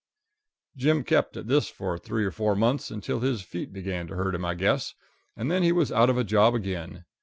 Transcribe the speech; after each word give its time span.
Jim 0.75 1.03
kept 1.03 1.37
at 1.37 1.45
this 1.45 1.69
for 1.69 1.95
three 1.95 2.25
or 2.25 2.31
four 2.31 2.55
months, 2.55 2.89
until 2.89 3.19
his 3.19 3.43
feet 3.43 3.71
began 3.71 4.07
to 4.07 4.15
hurt 4.15 4.33
him, 4.33 4.43
I 4.43 4.55
guess, 4.55 4.95
and 5.37 5.51
then 5.51 5.61
he 5.61 5.71
was 5.71 5.91
out 5.91 6.09
of 6.09 6.17
a 6.17 6.23
job 6.23 6.55
again. 6.55 7.05